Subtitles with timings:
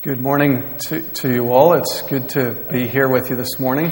[0.00, 1.72] Good morning to, to you all.
[1.72, 3.90] It's good to be here with you this morning.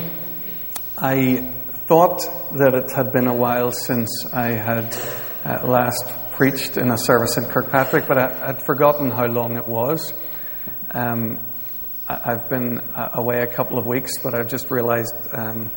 [0.96, 1.52] I
[1.88, 2.20] thought
[2.52, 4.96] that it had been a while since I had
[5.44, 9.66] uh, last preached in a service in Kirkpatrick, but I, would forgotten how long it
[9.66, 10.12] was.
[10.92, 11.40] Um,
[12.06, 15.72] I, have been uh, away a couple of weeks, but I've just realised um,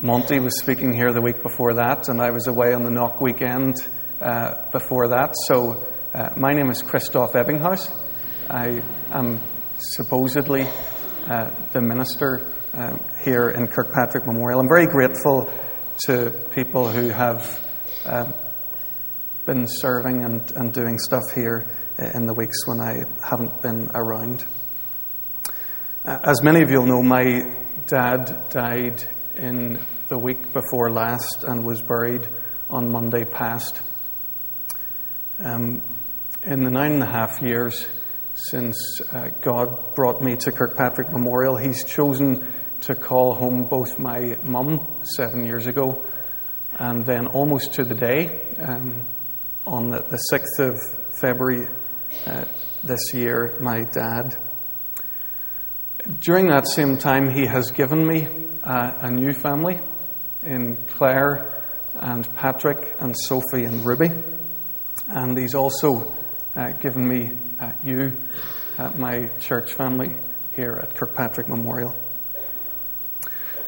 [0.00, 3.20] Monty was speaking here the week before that, and I was away on the Knock
[3.20, 3.76] weekend
[4.22, 5.34] uh, before that.
[5.48, 7.94] So uh, my name is Christoph Ebbinghaus.
[8.50, 8.82] I
[9.12, 9.38] am
[9.78, 10.66] supposedly
[11.28, 14.58] uh, the minister uh, here in Kirkpatrick Memorial.
[14.58, 15.48] I'm very grateful
[16.06, 17.64] to people who have
[18.04, 18.32] uh,
[19.46, 21.64] been serving and, and doing stuff here
[22.12, 24.44] in the weeks when I haven't been around.
[26.04, 27.54] Uh, as many of you will know, my
[27.86, 29.04] dad died
[29.36, 32.26] in the week before last and was buried
[32.68, 33.80] on Monday past.
[35.38, 35.82] Um,
[36.42, 37.86] in the nine and a half years
[38.34, 42.52] since uh, God brought me to Kirkpatrick Memorial, He's chosen
[42.82, 46.02] to call home both my mum seven years ago
[46.80, 49.02] and then almost to the day, um,
[49.66, 50.76] on the, the, 6th of
[51.20, 51.68] February
[52.26, 52.44] uh,
[52.82, 54.34] this year, my dad.
[56.20, 58.26] During that same time, he has given me
[58.64, 59.78] uh, a new family
[60.42, 61.52] in Claire
[61.94, 64.10] and Patrick and Sophie and Ruby.
[65.06, 66.14] And he's also
[66.56, 68.16] uh, given me uh, you,
[68.78, 70.14] uh, my church family
[70.56, 71.94] here at Kirkpatrick Memorial.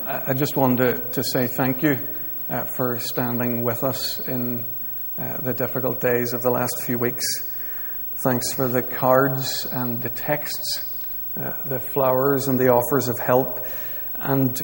[0.04, 1.96] I just wanted to, to say thank you
[2.50, 4.64] uh, for standing with us in
[5.16, 7.24] uh, the difficult days of the last few weeks.
[8.24, 10.96] Thanks for the cards and the texts,
[11.36, 13.64] uh, the flowers and the offers of help.
[14.14, 14.60] And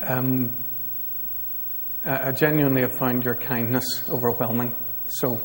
[0.00, 0.52] um,
[2.04, 4.74] I genuinely have found your kindness overwhelming.
[5.06, 5.40] So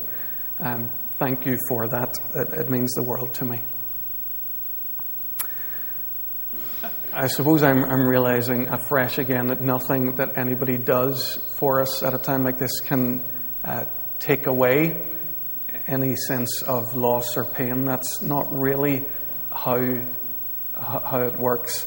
[0.60, 0.90] um,
[1.22, 2.18] thank you for that.
[2.34, 3.60] It, it means the world to me.
[7.12, 12.12] I suppose I'm, I'm, realizing afresh again that nothing that anybody does for us at
[12.12, 13.22] a time like this can
[13.62, 13.84] uh,
[14.18, 15.06] take away
[15.86, 17.84] any sense of loss or pain.
[17.84, 19.04] That's not really
[19.52, 20.00] how,
[20.74, 21.86] how it works.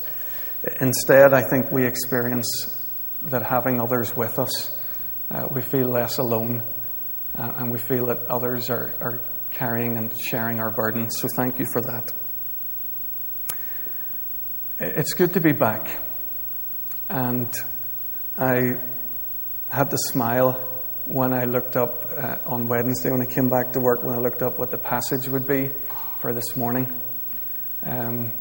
[0.79, 2.87] Instead, I think we experience
[3.23, 4.79] that having others with us,
[5.29, 6.63] uh, we feel less alone
[7.37, 9.19] uh, and we feel that others are, are
[9.51, 11.09] carrying and sharing our burden.
[11.09, 12.11] So thank you for that.
[14.79, 15.99] It's good to be back.
[17.09, 17.47] And
[18.37, 18.73] I
[19.69, 20.53] had to smile
[21.05, 24.19] when I looked up uh, on Wednesday, when I came back to work, when I
[24.19, 25.69] looked up what the passage would be
[26.19, 26.91] for this morning.
[27.83, 28.31] Um,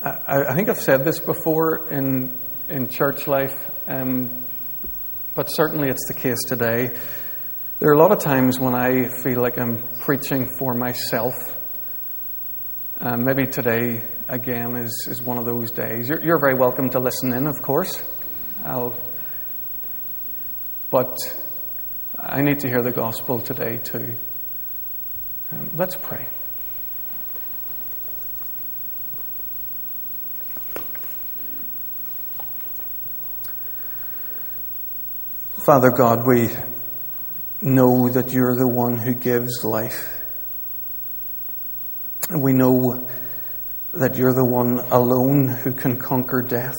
[0.00, 2.38] I, I, think I've said this before in,
[2.68, 3.70] in church life.
[3.88, 4.41] Um,
[5.34, 6.90] but certainly it's the case today.
[7.78, 11.34] There are a lot of times when I feel like I'm preaching for myself.
[13.00, 16.08] Uh, maybe today, again, is, is one of those days.
[16.08, 18.02] You're, you're very welcome to listen in, of course.
[18.64, 18.94] I'll,
[20.90, 21.18] but
[22.16, 24.14] I need to hear the gospel today, too.
[25.50, 26.28] Um, let's pray.
[35.64, 36.48] Father God, we
[37.60, 40.20] know that you're the one who gives life.
[42.36, 43.06] We know
[43.92, 46.74] that you're the one alone who can conquer death.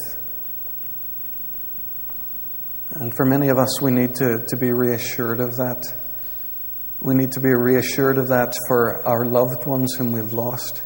[2.92, 5.86] And for many of us, we need to, to be reassured of that.
[7.00, 10.84] We need to be reassured of that for our loved ones whom we've lost,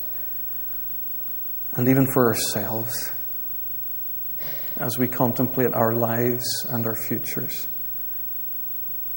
[1.73, 3.11] and even for ourselves
[4.75, 7.67] as we contemplate our lives and our futures.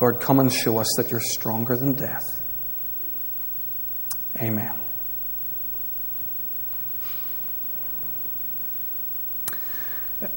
[0.01, 2.25] Lord, come and show us that you're stronger than death.
[4.41, 4.75] Amen.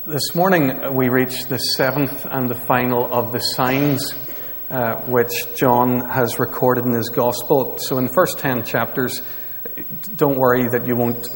[0.06, 4.14] This morning we reach the seventh and the final of the signs
[4.70, 7.78] uh, which John has recorded in his gospel.
[7.78, 9.22] So, in the first ten chapters,
[10.18, 11.30] don't worry that you won't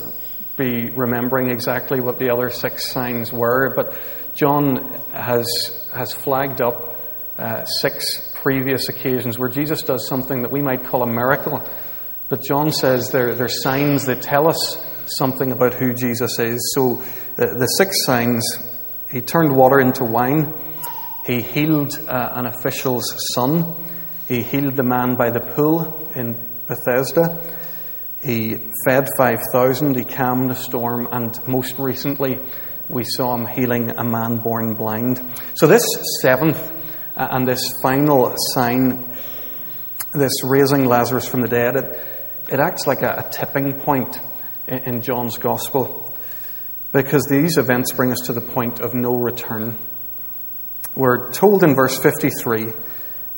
[0.58, 3.98] be remembering exactly what the other six signs were, but
[4.34, 6.97] John has, has flagged up
[7.38, 11.64] uh, six previous occasions where Jesus does something that we might call a miracle.
[12.30, 14.84] But John says they're, they're signs that tell us
[15.18, 16.72] something about who Jesus is.
[16.76, 16.96] So
[17.36, 18.44] the, the six signs
[19.12, 20.54] he turned water into wine,
[21.26, 23.76] he healed uh, an official's son,
[24.28, 26.38] he healed the man by the pool in
[26.68, 27.56] Bethesda.
[28.22, 32.40] He fed 5,000, he calmed a storm, and most recently,
[32.90, 35.22] we saw him healing a man born blind.
[35.54, 35.86] So, this
[36.22, 36.77] seventh
[37.18, 39.04] Uh, and this final sign
[40.14, 42.00] this raising Lazarus from the dead, it,
[42.50, 44.20] it acts like a, a tipping point
[44.68, 46.14] in, in John's Gospel
[46.92, 49.78] because these events bring us to the point of no return.
[50.96, 52.68] We're told in verse 53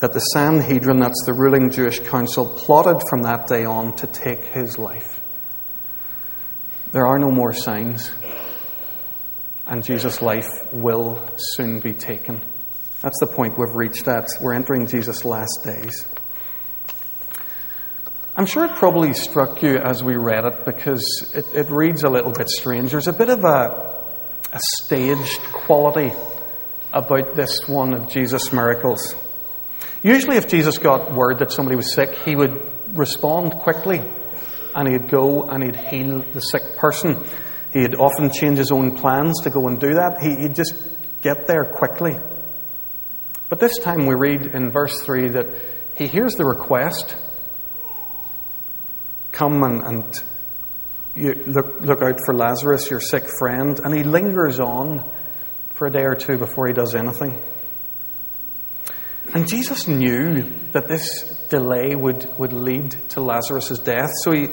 [0.00, 4.44] that the Sanhedrin, that's the ruling Jewish council, plotted from that day on to take
[4.44, 5.20] his life.
[6.92, 8.10] There are no more signs,
[9.66, 12.40] and Jesus' life will soon be taken.
[13.02, 14.28] That's the point we've reached at.
[14.40, 16.06] We're entering Jesus' last days.
[18.36, 22.10] I'm sure it probably struck you as we read it because it, it reads a
[22.10, 22.90] little bit strange.
[22.90, 24.04] There's a bit of a,
[24.52, 26.12] a staged quality
[26.92, 29.14] about this one of Jesus' miracles.
[30.02, 32.60] Usually, if Jesus got word that somebody was sick, he would
[32.96, 34.02] respond quickly
[34.74, 37.24] and he'd go and he'd heal the sick person.
[37.72, 40.18] He'd often change his own plans to go and do that.
[40.22, 40.74] He'd just
[41.22, 42.18] get there quickly.
[43.50, 45.46] But this time we read in verse 3 that
[45.96, 47.16] he hears the request
[49.32, 50.22] come and, and
[51.14, 55.04] you look, look out for Lazarus, your sick friend, and he lingers on
[55.74, 57.40] for a day or two before he does anything.
[59.34, 64.08] And Jesus knew that this delay would, would lead to Lazarus' death.
[64.22, 64.48] So he,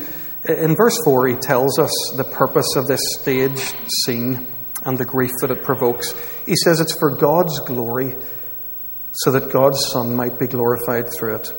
[0.48, 3.74] in verse 4, he tells us the purpose of this stage
[4.04, 4.48] scene
[4.86, 6.14] and the grief that it provokes.
[6.46, 8.16] He says it's for God's glory,
[9.12, 11.54] so that God's Son might be glorified through it.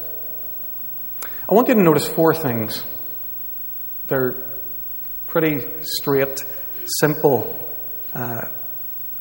[1.48, 2.84] I want you to notice four things.
[4.08, 4.36] They're
[5.26, 6.44] pretty straight,
[7.00, 7.58] simple,
[8.14, 8.40] uh,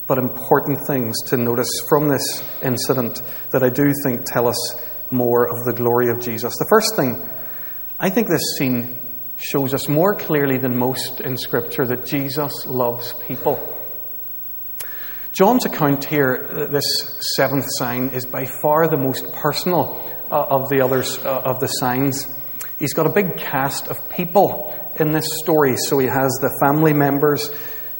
[0.07, 3.21] but important things to notice from this incident
[3.51, 6.53] that I do think tell us more of the glory of Jesus.
[6.53, 7.30] The first thing,
[8.00, 9.00] I think this scene
[9.38, 13.76] shows us more clearly than most in Scripture that Jesus loves people.
[15.38, 16.84] John's account here, uh, this
[17.36, 21.68] seventh sign, is by far the most personal uh, of the others uh, of the
[21.68, 22.28] signs.
[22.80, 25.75] He's got a big cast of people in this story.
[25.78, 27.51] So he has the family members,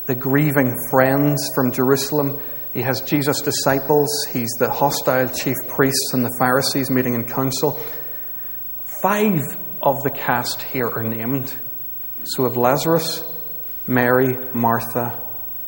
[0.08, 2.42] the grieving friends from Jerusalem.
[2.74, 4.10] He has Jesus' disciples.
[4.34, 7.80] He's the hostile chief priests and the Pharisees meeting in council.
[9.04, 9.42] Five
[9.84, 11.54] of the cast here are named.
[12.24, 13.24] So of Lazarus,
[13.86, 15.27] Mary, Martha,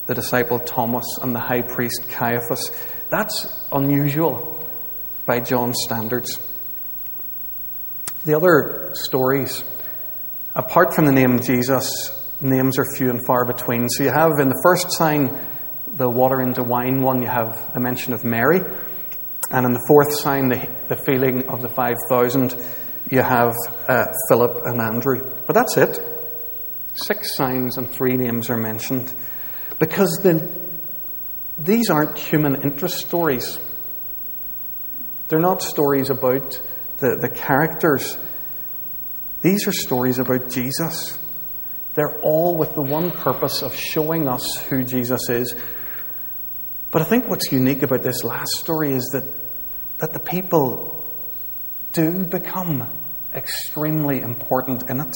[0.09, 2.71] the disciple Thomas, and the high priest Caiaphas.
[3.11, 4.67] That's unusual
[5.27, 6.39] by John's standards.
[8.25, 9.63] The other stories,
[10.55, 11.87] apart from the name Jesus,
[12.41, 13.87] names are few and far between.
[13.87, 15.29] So you have in the first sign,
[15.87, 18.61] the water into wine one, you have the mention of Mary.
[19.51, 22.55] And in the fourth sign, the, the feeling of the 5,000,
[23.11, 23.53] you have
[23.87, 25.31] uh, Philip and Andrew.
[25.45, 25.99] But that's it.
[26.95, 29.13] Six signs and three names are mentioned.
[29.79, 30.47] Because the,
[31.57, 33.57] these aren't human interest stories.
[35.29, 36.61] They're not stories about
[36.99, 38.17] the, the characters.
[39.41, 41.17] These are stories about Jesus.
[41.93, 45.55] They're all with the one purpose of showing us who Jesus is.
[46.91, 49.23] But I think what's unique about this last story is that,
[49.99, 51.05] that the people
[51.93, 52.87] do become
[53.33, 55.15] extremely important in it.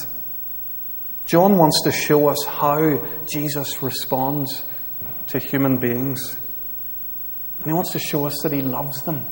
[1.26, 4.64] John wants to show us how Jesus responds
[5.28, 6.38] to human beings.
[7.60, 9.26] And he wants to show us that he loves them.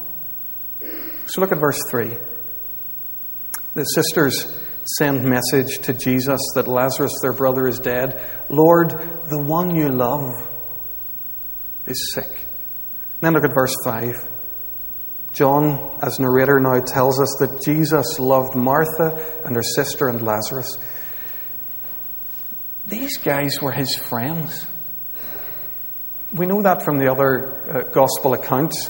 [1.25, 2.15] So look at verse 3.
[3.73, 4.57] The sisters
[4.97, 8.21] send message to Jesus that Lazarus, their brother, is dead.
[8.49, 10.29] Lord, the one you love
[11.85, 12.25] is sick.
[12.25, 14.13] And Then look at verse 5.
[15.33, 20.77] John, as narrator, now tells us that Jesus loved Martha and her sister and Lazarus.
[22.87, 24.65] These guys were his friends.
[26.33, 28.89] We know that from the other uh, gospel accounts.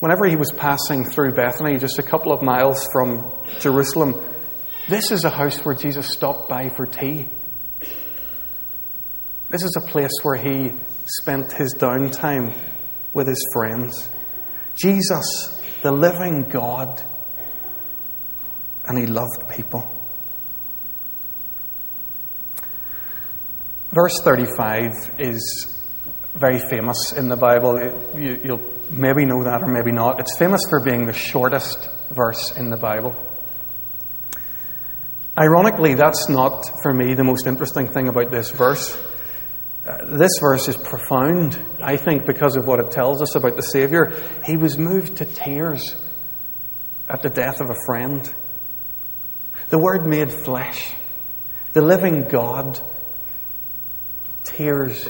[0.00, 3.30] Whenever he was passing through Bethany, just a couple of miles from
[3.60, 4.14] Jerusalem,
[4.88, 7.28] this is a house where Jesus stopped by for tea.
[9.50, 10.72] This is a place where he
[11.04, 12.54] spent his downtime
[13.12, 14.08] with his friends.
[14.76, 17.02] Jesus, the living God,
[18.84, 19.99] and he loved people.
[23.92, 25.76] Verse 35 is
[26.34, 27.76] very famous in the Bible.
[28.16, 30.20] You, will maybe know that or maybe not.
[30.20, 33.16] It's famous for being the shortest verse in the Bible.
[35.36, 38.96] Ironically, that's not, for me, the most interesting thing about this verse.
[39.84, 43.62] Uh, this verse is profound, I think, because of what it tells us about the
[43.62, 44.12] Saviour.
[44.44, 45.96] He was moved to tears
[47.08, 48.32] at the death of a friend.
[49.70, 50.92] The Word made flesh,
[51.72, 52.80] the living God,
[54.44, 55.08] tears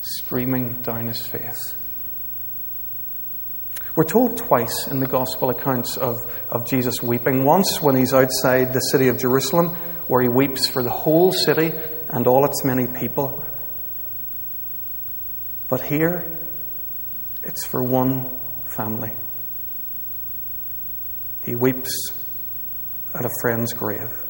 [0.00, 1.74] streaming down his face.
[3.94, 6.16] We're told twice in the gospel accounts of,
[6.50, 7.44] of Jesus weeping.
[7.44, 9.76] Once when he's outside the city of Jerusalem,
[10.08, 11.72] where he weeps for the whole city
[12.08, 13.44] and all its many people.
[15.68, 16.38] But here,
[17.42, 18.30] it's for one
[18.76, 19.12] family.
[21.44, 22.12] He weeps
[23.14, 24.21] at a friend's grave.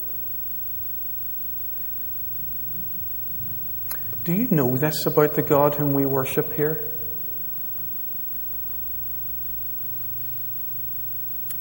[4.25, 6.93] Do you know this about the God whom we worship here?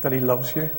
[0.01, 0.70] that He loves you?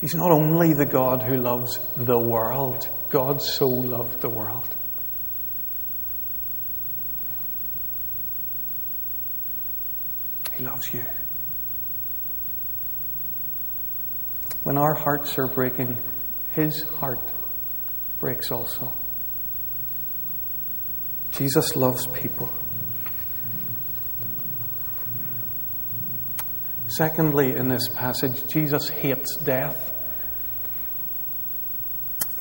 [0.00, 4.68] He's not only the God who loves the world, God so loved the world.
[10.56, 11.04] He loves you.
[14.64, 15.98] When our hearts are breaking,
[16.54, 17.20] His heart
[18.20, 18.92] breaks also.
[21.32, 22.52] Jesus loves people.
[26.86, 29.92] Secondly, in this passage, Jesus hates death.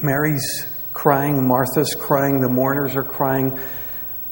[0.02, 3.58] Mary's crying, Martha's crying, the mourners are crying.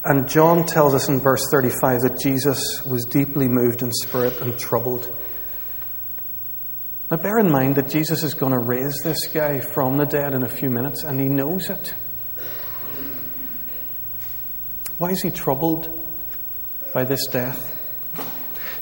[0.04, 4.60] And John tells us in verse 35 that Jesus was deeply moved in spirit and
[4.60, 5.16] troubled.
[7.12, 10.34] Now, bear in mind that Jesus is going to raise this guy from the dead
[10.34, 11.96] in a few minutes, and he knows it.
[15.00, 15.90] Why is he troubled
[16.94, 17.76] by this death?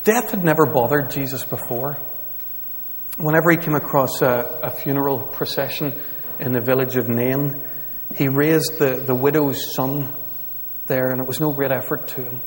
[0.03, 1.97] Death had never bothered Jesus before.
[3.17, 5.97] Whenever he came across a, a funeral procession
[6.39, 7.61] in the village of Nain,
[8.15, 10.13] he raised the, the widow's son
[10.87, 12.41] there, and it was no great effort to him.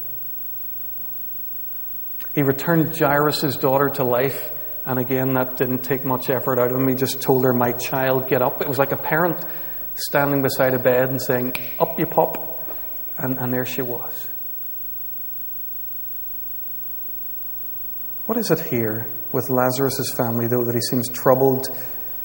[2.34, 4.50] He returned Jairus' daughter to life,
[4.86, 6.88] and again, that didn't take much effort out of.
[6.88, 8.60] He just told her, My child, get up.
[8.62, 9.44] It was like a parent
[9.94, 12.46] standing beside a bed and saying, Up you pop.
[13.18, 14.26] And, and there she was.
[18.24, 21.66] What is it here with Lazarus' family, though, that he seems troubled,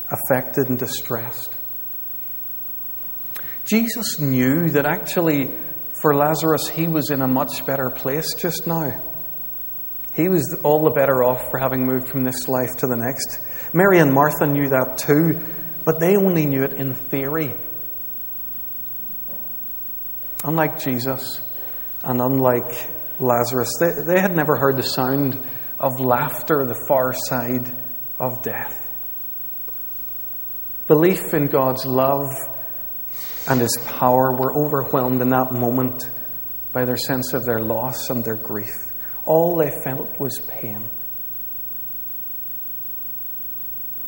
[0.10, 1.54] affected, and distressed?
[3.66, 5.52] Jesus knew that actually
[6.02, 9.02] for Lazarus he was in a much better place just now.
[10.15, 13.74] He was all the better off for having moved from this life to the next.
[13.74, 15.41] Mary and Martha knew that too,
[15.84, 17.53] but they only knew it in theory.
[20.45, 21.41] Unlike Jesus
[22.01, 25.38] and unlike Lazarus, they, they had never heard the sound
[25.79, 27.75] of laughter the far side
[28.17, 28.81] of death.
[30.88, 32.27] Belief in God's love
[33.50, 36.10] and His power were overwhelmed in that moment
[36.72, 38.85] by their sense of their loss and their grief.
[39.25, 40.84] All they felt was pain.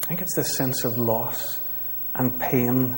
[0.04, 1.60] I think it's this sense of loss
[2.16, 2.98] and pain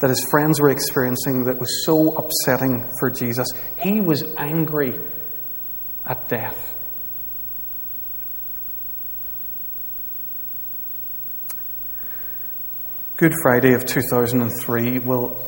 [0.00, 3.46] that his friends were experiencing that was so upsetting for Jesus.
[3.78, 4.98] He was angry
[6.04, 6.74] at death.
[13.16, 15.40] Good Friday of 2003 will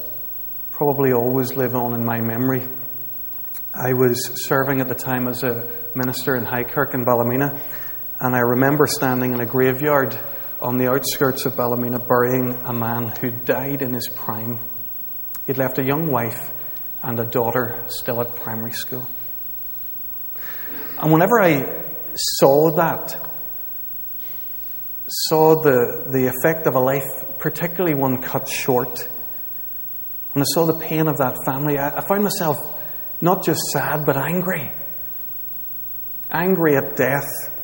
[0.72, 2.66] probably always live on in my memory.
[3.74, 7.60] I was serving at the time as a minister in Highkirk in Ballymena,
[8.18, 10.18] and I remember standing in a graveyard
[10.60, 14.58] on the outskirts of Ballymena burying a man who died in his prime.
[15.46, 16.50] He'd left a young wife
[17.02, 19.06] and a daughter still at primary school.
[20.98, 21.84] And whenever I
[22.14, 23.30] saw that,
[25.28, 27.06] saw the, the effect of a life,
[27.38, 28.98] particularly one cut short,
[30.34, 32.56] and I saw the pain of that family, I, I found myself
[33.20, 34.70] not just sad, but angry.
[36.30, 37.58] Angry at death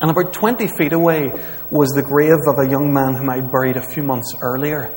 [0.00, 1.30] and about 20 feet away
[1.70, 4.94] was the grave of a young man whom I'd buried a few months earlier.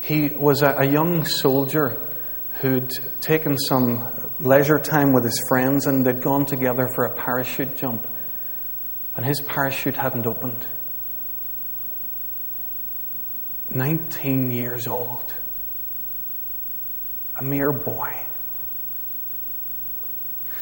[0.00, 2.00] He was a, a young soldier
[2.60, 4.06] who'd taken some
[4.38, 8.06] leisure time with his friends and they'd gone together for a parachute jump.
[9.16, 10.66] And his parachute hadn't opened.
[13.68, 15.34] 19 years old.
[17.38, 18.14] A mere boy.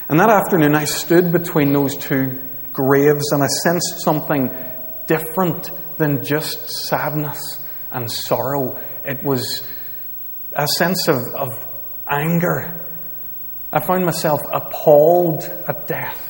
[0.09, 2.41] And that afternoon I stood between those two
[2.73, 4.51] graves, and I sensed something
[5.07, 7.39] different than just sadness
[7.91, 8.81] and sorrow.
[9.05, 9.67] It was
[10.55, 11.49] a sense of, of
[12.09, 12.87] anger.
[13.71, 16.25] I found myself appalled at death.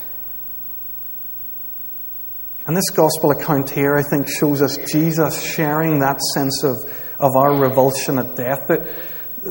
[2.67, 6.77] And this gospel account here, I think, shows us Jesus sharing that sense of,
[7.19, 8.59] of our revulsion at death.
[8.69, 8.95] The,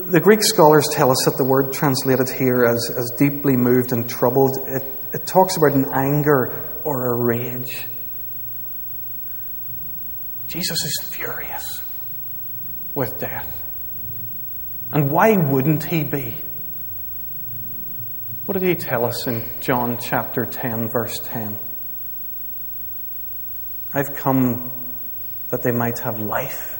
[0.05, 4.09] the Greek scholars tell us that the word translated here as, as deeply moved and
[4.09, 7.85] troubled, it, it talks about an anger or a rage.
[10.47, 11.81] Jesus is furious
[12.95, 13.61] with death.
[14.91, 16.35] And why wouldn't he be?
[18.45, 21.59] What did he tell us in John chapter 10, verse 10?
[23.93, 24.71] I've come
[25.49, 26.79] that they might have life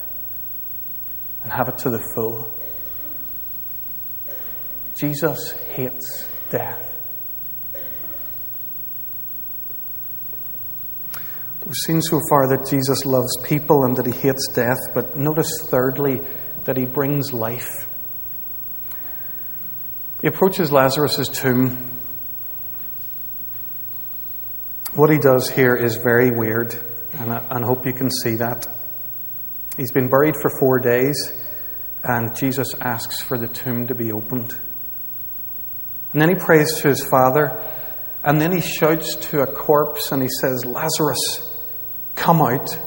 [1.42, 2.50] and have it to the full.
[4.98, 6.84] Jesus hates death.
[11.64, 15.68] We've seen so far that Jesus loves people and that he hates death, but notice
[15.70, 16.20] thirdly
[16.64, 17.86] that he brings life.
[20.20, 21.90] He approaches Lazarus' tomb.
[24.94, 26.74] What he does here is very weird,
[27.12, 28.66] and I, and hope you can see that.
[29.76, 31.32] He's been buried for four days,
[32.02, 34.58] and Jesus asks for the tomb to be opened.
[36.12, 37.62] And then he prays to his Father,
[38.24, 41.60] and then he shouts to a corpse and he says, Lazarus,
[42.14, 42.78] come out.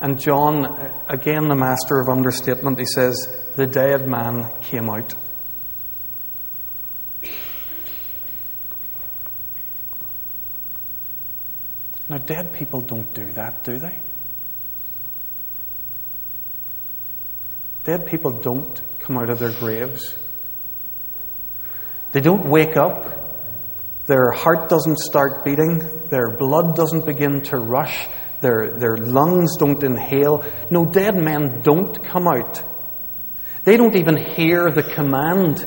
[0.00, 3.16] And John, again the master of understatement, he says,
[3.56, 5.14] the dead man came out.
[12.08, 13.98] Now, dead people don't do that, do they?
[17.84, 20.16] Dead people don't come out of their graves.
[22.12, 23.14] They don't wake up.
[24.06, 26.06] Their heart doesn't start beating.
[26.08, 28.08] Their blood doesn't begin to rush.
[28.40, 30.44] Their, their lungs don't inhale.
[30.70, 32.62] No, dead men don't come out.
[33.64, 35.66] They don't even hear the command.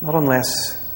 [0.00, 0.94] Not unless,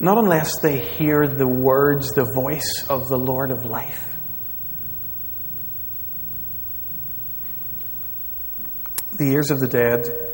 [0.00, 4.16] not unless they hear the words, the voice of the Lord of life.
[9.16, 10.33] The ears of the dead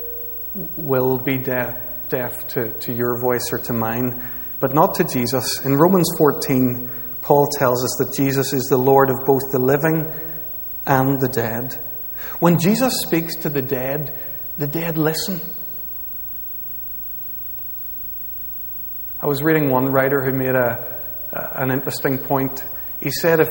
[0.75, 1.75] will be deaf,
[2.09, 4.21] deaf to, to your voice or to mine,
[4.59, 5.61] but not to Jesus.
[5.63, 6.89] In Romans 14,
[7.21, 10.11] Paul tells us that Jesus is the Lord of both the living
[10.85, 11.79] and the dead.
[12.39, 14.17] When Jesus speaks to the dead,
[14.57, 15.39] the dead listen.
[19.19, 20.99] I was reading one writer who made a,
[21.31, 22.63] an interesting point.
[23.01, 23.49] He said if,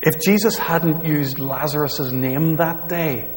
[0.00, 3.28] if Jesus hadn't used Lazarus' name that day,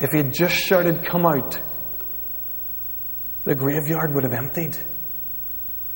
[0.00, 1.58] if he had just shouted, Come out,
[3.44, 4.76] the graveyard would have emptied.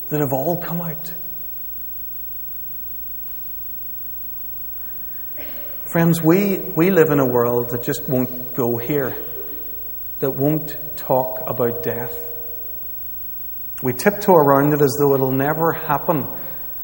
[0.09, 1.13] They'd have all come out.
[5.91, 9.15] Friends, we, we live in a world that just won't go here,
[10.19, 12.15] that won't talk about death.
[13.81, 16.27] We tiptoe around it as though it'll never happen,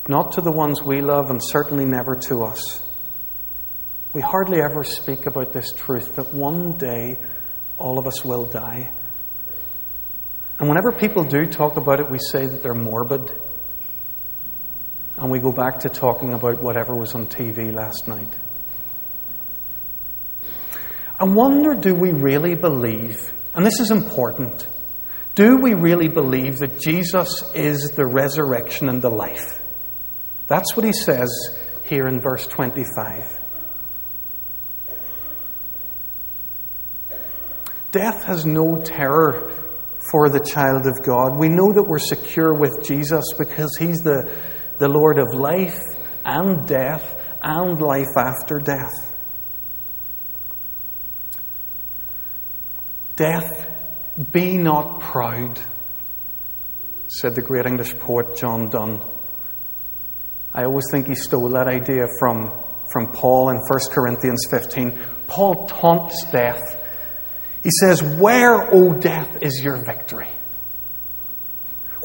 [0.07, 2.81] not to the ones we love and certainly never to us.
[4.15, 7.17] We hardly ever speak about this truth that one day
[7.77, 8.89] all of us will die.
[10.57, 13.29] And whenever people do talk about it, we say that they're morbid.
[15.17, 18.33] And we go back to talking about whatever was on TV last night.
[21.19, 24.65] I wonder do we really believe, and this is important,
[25.35, 29.61] do we really believe that Jesus is the resurrection and the life?
[30.47, 31.29] That's what he says
[31.83, 33.41] here in verse 25.
[37.95, 39.53] Death has no terror
[40.11, 41.37] for the child of God.
[41.37, 44.37] We know that we're secure with Jesus because He's the,
[44.79, 45.79] the Lord of life
[46.25, 49.15] and death and life after death.
[53.15, 53.65] Death,
[54.33, 55.57] be not proud,
[57.07, 59.01] said the great English poet John Donne.
[60.53, 62.51] I always think he stole that idea from,
[62.91, 64.99] from Paul in 1 Corinthians 15.
[65.27, 66.59] Paul taunts death
[67.65, 70.29] he says, Where, O death, is your victory?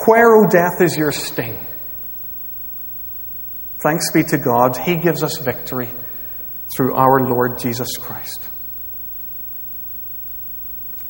[0.06, 1.58] Where, O death, is your sting?
[3.82, 5.90] Thanks be to God, He gives us victory
[6.74, 8.48] through our Lord Jesus Christ.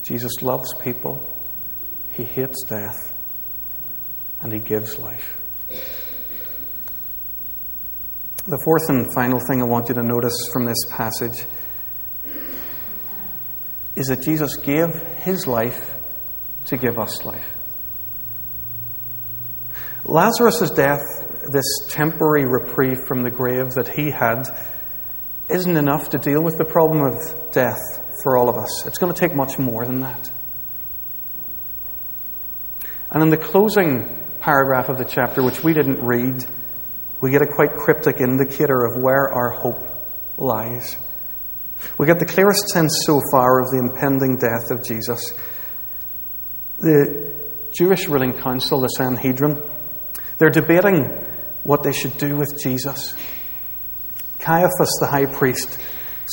[0.03, 1.25] Jesus loves people,
[2.15, 3.15] He hates death,
[4.43, 5.37] and He gives life.
[8.49, 11.47] The fourth and final thing I want you to notice from this passage
[14.01, 15.95] is that Jesus gave his life
[16.65, 17.47] to give us life.
[20.07, 21.01] Lazarus' death,
[21.53, 24.45] this temporary reprieve from the grave that he had,
[25.51, 27.77] isn't enough to deal with the problem of death
[28.23, 28.87] for all of us.
[28.87, 30.31] It's going to take much more than that.
[33.11, 36.43] And in the closing paragraph of the chapter, which we didn't read,
[37.21, 39.87] we get a quite cryptic indicator of where our hope
[40.39, 40.97] lies.
[41.99, 45.33] We get the clearest sense so far of the impending death of Jesus.
[46.79, 47.35] The
[47.77, 49.63] Jewish ruling council, the Sanhedrin,
[50.39, 51.05] they're debating
[51.63, 53.15] what they should do with Jesus.
[54.39, 55.79] Caiaphas, the high priest,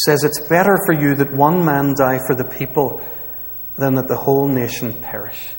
[0.06, 3.02] says it's better for you that one man die for the people
[3.78, 5.50] than that the whole nation perish.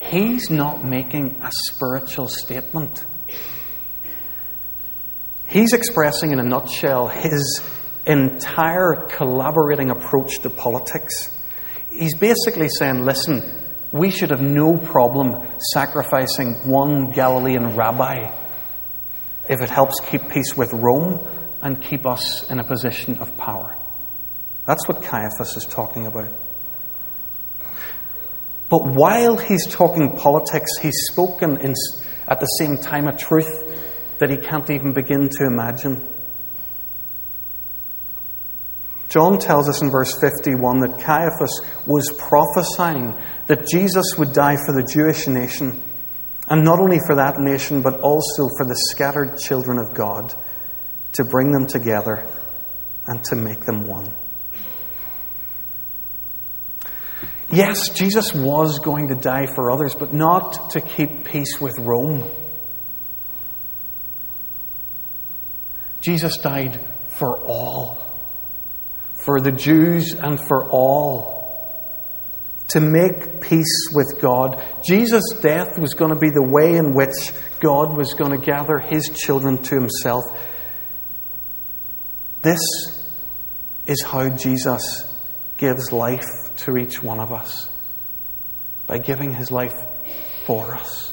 [0.00, 3.04] He's not making a spiritual statement.
[5.48, 7.62] He's expressing, in a nutshell, his
[8.06, 11.36] entire collaborating approach to politics.
[11.90, 18.32] He's basically saying, listen, we should have no problem sacrificing one Galilean rabbi
[19.48, 21.20] if it helps keep peace with Rome
[21.62, 23.76] and keep us in a position of power.
[24.66, 26.28] That's what Caiaphas is talking about.
[28.68, 31.74] But while he's talking politics, he's spoken in,
[32.26, 36.06] at the same time a truth that he can't even begin to imagine.
[39.08, 43.16] John tells us in verse 51 that Caiaphas was prophesying
[43.46, 45.82] that Jesus would die for the Jewish nation,
[46.48, 50.34] and not only for that nation, but also for the scattered children of God,
[51.12, 52.26] to bring them together
[53.06, 54.12] and to make them one.
[57.48, 62.28] Yes, Jesus was going to die for others, but not to keep peace with Rome.
[66.00, 66.80] Jesus died
[67.18, 67.98] for all,
[69.26, 71.34] for the Jews and for all,
[72.68, 74.64] to make peace with God.
[74.88, 78.78] Jesus' death was going to be the way in which God was going to gather
[78.78, 80.22] his children to himself.
[82.42, 82.60] This
[83.86, 85.12] is how Jesus
[85.58, 86.24] gives life
[86.58, 87.68] to each one of us
[88.86, 89.74] by giving his life
[90.44, 91.12] for us.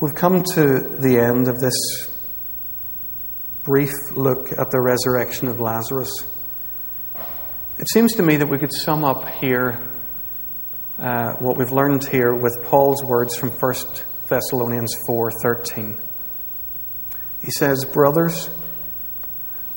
[0.00, 1.76] We've come to the end of this
[3.64, 6.10] brief look at the resurrection of Lazarus.
[7.78, 9.86] It seems to me that we could sum up here
[10.98, 13.74] uh, what we've learned here with Paul's words from 1
[14.26, 15.98] Thessalonians 4:13.
[17.42, 18.48] He says, "Brothers,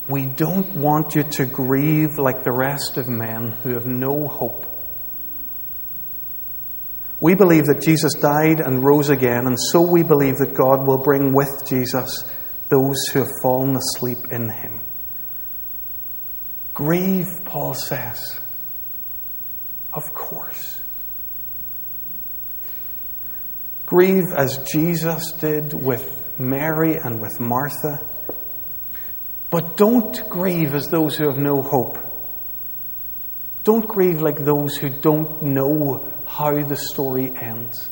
[0.07, 4.72] we don't want you to grieve like the rest of men who have no hope.
[7.23, 10.97] We believe that Jesus died and rose again, and so we believe that God will
[10.97, 12.29] bring with Jesus
[12.67, 14.81] those who have fallen asleep in him.
[16.73, 18.38] Grieve, Paul says.
[19.93, 20.81] Of course.
[23.86, 26.05] Grieve as Jesus did with
[26.38, 28.05] Mary and with Martha.
[29.49, 31.99] But don't grieve as those who have no hope.
[33.63, 37.91] Don't grieve like those who don't know how the story ends.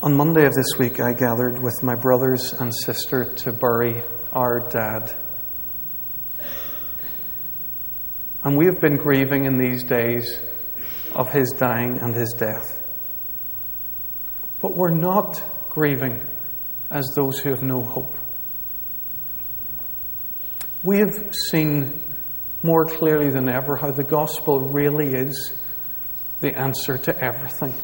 [0.00, 4.60] On Monday of this week, I gathered with my brothers and sister to bury our
[4.70, 5.14] dad.
[8.44, 10.40] And we have been grieving in these days
[11.14, 12.82] of his dying and his death.
[14.62, 16.22] But we're not grieving
[16.90, 18.17] as those who have no hope.
[20.82, 22.00] We have seen
[22.62, 25.52] more clearly than ever how the gospel really is
[26.40, 27.74] the answer to everything.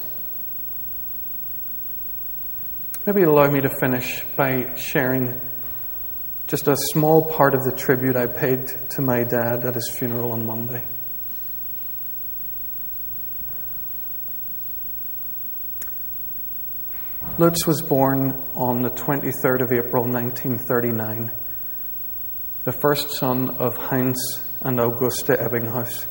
[3.05, 5.39] Maybe allow me to finish by sharing
[6.47, 10.31] just a small part of the tribute I paid to my dad at his funeral
[10.31, 10.83] on Monday.
[17.37, 21.31] Lutz was born on the 23rd of April 1939
[22.65, 24.17] the first son of Heinz
[24.61, 26.07] and Augusta Ebbinghaus.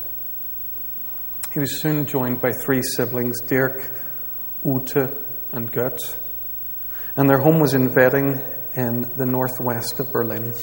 [1.53, 3.91] He was soon joined by three siblings, Dirk,
[4.63, 5.09] Ute,
[5.51, 6.15] and Götz,
[7.17, 8.41] and their home was in Wedding
[8.73, 10.53] in the northwest of Berlin.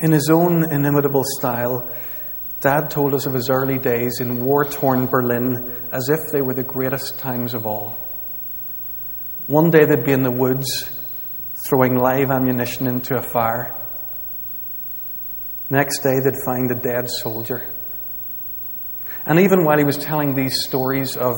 [0.00, 1.88] In his own inimitable style,
[2.60, 6.54] Dad told us of his early days in war torn Berlin as if they were
[6.54, 7.98] the greatest times of all.
[9.46, 10.90] One day they'd be in the woods
[11.68, 13.74] throwing live ammunition into a fire.
[15.68, 17.66] Next day, they'd find a dead soldier.
[19.24, 21.34] And even while he was telling these stories of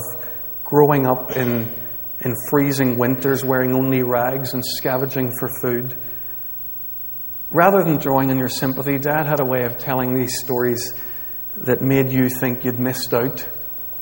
[0.63, 1.73] growing up in,
[2.21, 5.95] in freezing winters, wearing only rags and scavenging for food,
[7.49, 10.93] rather than drawing on your sympathy, Dad had a way of telling these stories
[11.57, 13.47] that made you think you'd missed out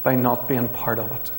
[0.03, 1.31] by not being part of it.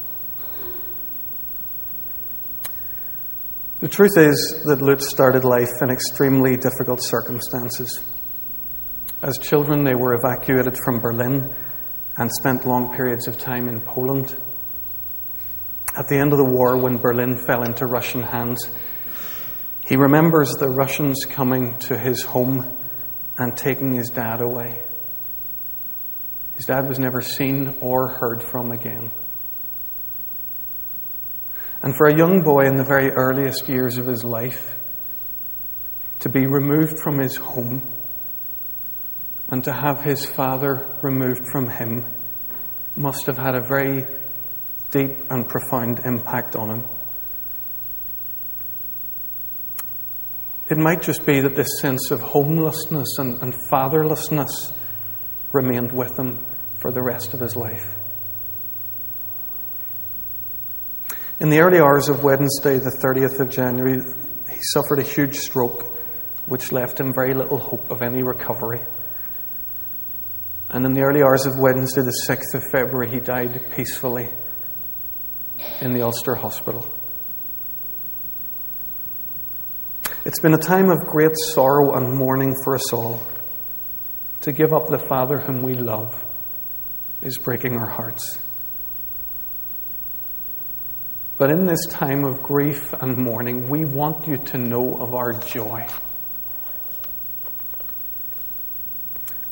[3.81, 8.03] The truth is that Lutz started life in extremely difficult circumstances.
[9.23, 11.55] As children, they were evacuated from Berlin
[12.17, 14.37] and spent long periods of time in Poland.
[15.97, 18.69] At the end of the war, when Berlin fell into Russian hands,
[19.87, 22.67] He remembers the Russians coming to his home
[23.39, 24.83] and taking his dad away.
[26.57, 29.13] His dad was never seen or heard from again.
[31.83, 34.77] And for a young boy in the very earliest years of his life,
[36.21, 37.83] to be removed from his home
[39.49, 42.05] and to have his father removed from him
[42.97, 44.05] must have had a very
[44.91, 46.85] deep and profound impact on him.
[50.71, 54.73] It might just be that this sense of homelessness and, and fatherlessness
[55.53, 56.45] remained with him
[56.81, 57.95] for the rest of his life.
[61.41, 64.03] In the early hours of Wednesday, the 30th of January,
[64.51, 65.85] he suffered a huge stroke,
[66.47, 68.81] which left him very little hope of any recovery.
[70.69, 74.31] And in the early hours of Wednesday, the 6th of February, he died peacefully
[75.81, 76.91] in the Ulster Hospital.
[80.25, 83.23] It's been a time of great sorrow and mourning for us all.
[84.41, 86.13] To give up the Father whom we love
[87.23, 88.39] is breaking our hearts.
[91.39, 95.33] But in this time of grief and mourning, we want you to know of our
[95.33, 95.87] joy.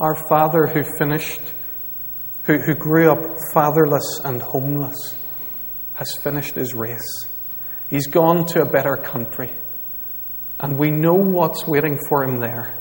[0.00, 1.40] Our Father who finished,
[2.42, 5.14] who, who grew up fatherless and homeless,
[5.94, 7.28] has finished his race.
[7.88, 9.52] He's gone to a better country.
[10.58, 12.74] And we know what's waiting for him there.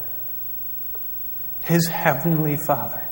[1.64, 3.04] His heavenly Father,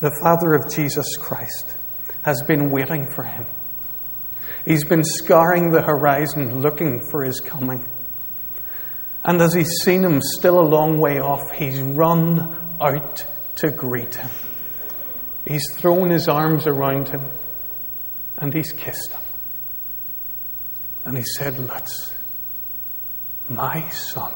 [0.00, 1.74] the Father of Jesus Christ,
[2.22, 3.46] has been waiting for him.
[4.68, 7.88] He's been scouring the horizon looking for his coming.
[9.24, 13.24] And as he's seen him still a long way off, he's run out
[13.56, 14.28] to greet him.
[15.46, 17.22] He's thrown his arms around him
[18.36, 19.22] and he's kissed him.
[21.06, 22.12] And he said, Lutz
[23.48, 24.34] my son,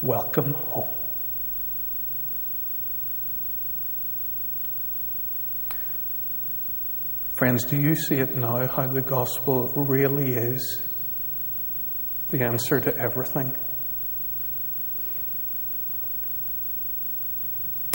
[0.00, 0.95] welcome home.
[7.36, 10.80] Friends, do you see it now how the gospel really is
[12.30, 13.54] the answer to everything?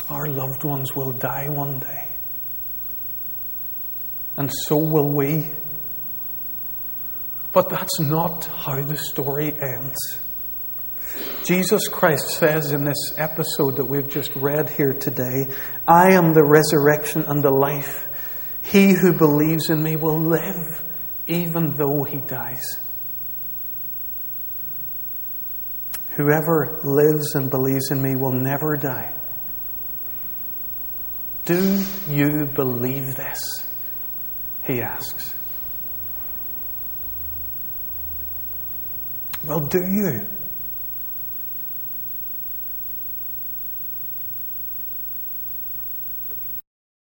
[0.10, 2.08] Our loved ones will die one day,
[4.38, 5.50] and so will we.
[7.52, 10.20] But that's not how the story ends.
[11.46, 15.52] Jesus Christ says in this episode that we've just read here today,
[15.88, 18.08] I am the resurrection and the life.
[18.64, 20.84] He who believes in me will live
[21.28, 22.80] even though he dies.
[26.12, 29.14] Whoever lives and believes in me will never die.
[31.46, 33.66] Do you believe this?
[34.66, 35.34] He asks.
[39.46, 40.28] Well, do you?